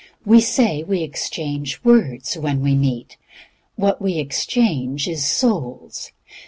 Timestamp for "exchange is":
4.17-5.27